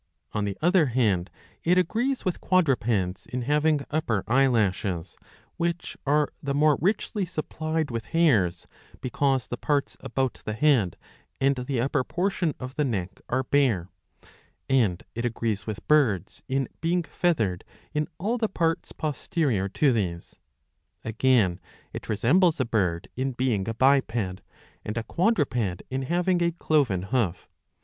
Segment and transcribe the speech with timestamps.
[0.01, 0.03] ^
[0.33, 1.29] On the other hand
[1.63, 5.15] it agrees with quadrupeds in having upper eyelashes,^
[5.57, 8.65] which are the more richly supplied with hairs
[8.99, 10.97] because the parts about the head
[11.39, 13.89] and the upper portion of the neck are bare;
[14.23, 14.27] ^
[14.67, 17.63] and it agrees with birds in being feathered
[17.93, 20.39] in all the parts posterior to these.
[21.05, 21.59] Again
[21.93, 27.03] it resembles a bird in being a biped, and a quadruped in having a cloven
[27.03, 27.47] hoof.